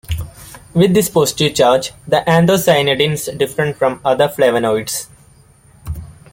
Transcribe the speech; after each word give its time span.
With 0.73 0.95
this 0.95 1.09
positive 1.09 1.53
charge, 1.53 1.91
the 2.07 2.23
anthocyanidins 2.27 3.37
differ 3.37 3.71
from 3.71 4.01
other 4.03 4.27
flavonoids. 4.29 5.05